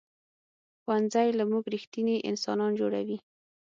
ښوونځی 0.81 1.29
له 1.39 1.43
موږ 1.51 1.63
ریښتیني 1.73 2.17
انسانان 2.29 2.71
جوړوي 2.79 3.17